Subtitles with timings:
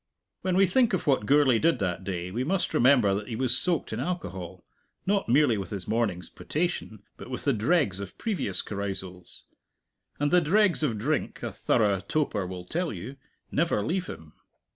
[0.41, 3.55] When we think of what Gourlay did that day, we must remember that he was
[3.55, 4.65] soaked in alcohol
[5.05, 9.45] not merely with his morning's potation, but with the dregs of previous carousals.
[10.19, 13.17] And the dregs of drink, a thorough toper will tell you,
[13.51, 14.33] never leave him.